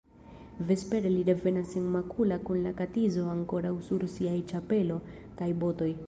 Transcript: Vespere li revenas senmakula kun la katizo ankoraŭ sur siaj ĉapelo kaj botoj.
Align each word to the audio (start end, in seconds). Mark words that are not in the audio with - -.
Vespere 0.69 1.09
li 1.15 1.25
revenas 1.25 1.67
senmakula 1.73 2.37
kun 2.47 2.63
la 2.67 2.71
katizo 2.79 3.25
ankoraŭ 3.33 3.73
sur 3.89 4.05
siaj 4.13 4.39
ĉapelo 4.53 4.97
kaj 5.43 5.51
botoj. 5.65 5.91